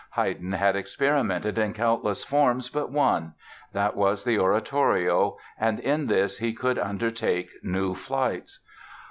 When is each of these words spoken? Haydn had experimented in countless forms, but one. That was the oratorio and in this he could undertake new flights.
Haydn 0.15 0.53
had 0.53 0.75
experimented 0.75 1.59
in 1.59 1.75
countless 1.75 2.23
forms, 2.23 2.69
but 2.71 2.89
one. 2.89 3.35
That 3.71 3.95
was 3.95 4.23
the 4.23 4.39
oratorio 4.39 5.37
and 5.59 5.79
in 5.79 6.07
this 6.07 6.39
he 6.39 6.53
could 6.53 6.79
undertake 6.79 7.51
new 7.61 7.93
flights. 7.93 8.61